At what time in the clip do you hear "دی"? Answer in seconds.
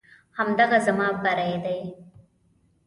1.61-1.95